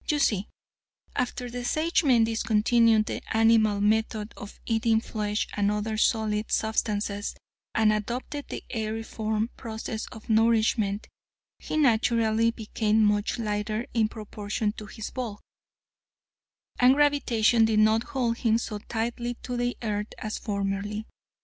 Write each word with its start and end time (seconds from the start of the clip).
You 0.09 0.17
see, 0.17 0.47
after 1.15 1.47
the 1.47 1.63
Sagemen 1.63 2.23
discontinued 2.25 3.05
the 3.05 3.21
animal 3.37 3.79
method 3.81 4.33
of 4.35 4.59
eating 4.65 4.99
flesh 4.99 5.47
and 5.55 5.69
other 5.69 5.95
solid 5.95 6.49
substances 6.51 7.35
and 7.75 7.93
adopted 7.93 8.47
the 8.47 8.63
aeriform 8.71 9.49
process 9.57 10.07
of 10.07 10.27
nourishment, 10.27 11.07
he 11.59 11.77
naturally 11.77 12.49
became 12.49 13.03
much 13.03 13.37
lighter 13.37 13.85
in 13.93 14.07
proportion 14.09 14.71
to 14.71 14.87
his 14.87 15.11
bulk, 15.11 15.39
and 16.79 16.95
gravitation 16.95 17.65
did 17.65 17.77
not 17.77 18.01
hold 18.01 18.37
him 18.37 18.57
so 18.57 18.79
tightly 18.79 19.35
to 19.43 19.55
the 19.55 19.77
earth 19.83 20.07
as 20.17 20.39
formerly. 20.39 21.05